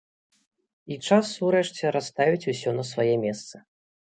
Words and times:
І 0.95 0.97
час 1.09 1.33
урэшце 1.49 1.93
расставіць 1.97 2.49
усё 2.55 2.75
на 2.79 2.89
свае 2.95 3.13
месцы. 3.27 3.63